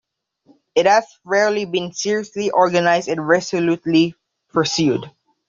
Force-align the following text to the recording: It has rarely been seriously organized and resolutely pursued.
It 0.73 0.87
has 0.87 1.05
rarely 1.23 1.65
been 1.65 1.91
seriously 1.93 2.49
organized 2.49 3.07
and 3.07 3.27
resolutely 3.27 4.15
pursued. 4.49 5.05